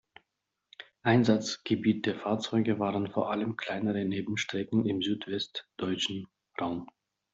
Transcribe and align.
Einsatzgebiet 1.03 2.07
der 2.07 2.15
Fahrzeuge 2.15 2.79
waren 2.79 3.11
vor 3.11 3.29
allem 3.29 3.55
kleinere 3.55 4.03
Nebenstrecken 4.03 4.83
im 4.87 5.03
südwestdeutschen 5.03 6.25
Raum. 6.59 6.87